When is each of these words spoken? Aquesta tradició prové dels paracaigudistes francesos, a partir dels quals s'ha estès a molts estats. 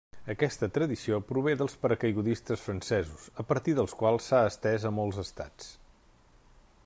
Aquesta 0.33 0.67
tradició 0.77 1.19
prové 1.31 1.53
dels 1.59 1.75
paracaigudistes 1.83 2.63
francesos, 2.69 3.27
a 3.43 3.47
partir 3.51 3.77
dels 3.81 3.93
quals 4.01 4.29
s'ha 4.31 4.41
estès 4.55 4.87
a 4.91 4.95
molts 5.01 5.23
estats. 5.27 5.69